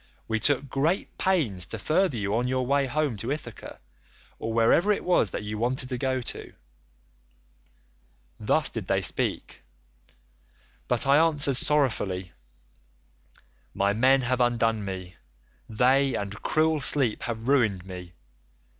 We 0.27 0.39
took 0.39 0.67
great 0.67 1.15
pains 1.19 1.67
to 1.67 1.77
further 1.77 2.17
you 2.17 2.35
on 2.35 2.47
your 2.47 2.65
way 2.65 2.87
home 2.87 3.17
to 3.17 3.31
Ithaca, 3.31 3.79
or 4.39 4.51
wherever 4.51 4.91
it 4.91 5.03
was 5.03 5.29
that 5.29 5.43
you 5.43 5.59
wanted 5.59 5.89
to 5.89 5.97
go 5.99 6.21
to.' 6.21 6.53
"Thus 8.39 8.71
did 8.71 8.87
they 8.87 9.03
speak, 9.03 9.61
but 10.87 11.05
I 11.05 11.17
answered 11.19 11.57
sorrowfully, 11.57 12.31
'My 13.75 13.93
men 13.93 14.21
have 14.23 14.41
undone 14.41 14.83
me; 14.83 15.17
they, 15.69 16.15
and 16.15 16.33
cruel 16.41 16.81
sleep, 16.81 17.21
have 17.21 17.47
ruined 17.47 17.85
me. 17.85 18.13